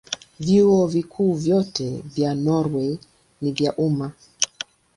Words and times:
Vyuo 0.39 0.87
Vikuu 0.87 1.33
vyote 1.33 2.01
vya 2.05 2.35
Norwei 2.35 2.99
ni 3.41 3.51
vya 3.51 3.75
umma. 3.75 4.11